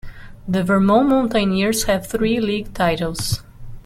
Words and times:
The 0.47 0.63
Vermont 0.63 1.07
Mountaineers 1.09 1.83
have 1.83 2.07
three 2.07 2.39
league 2.39 2.73
titles. 2.73 3.43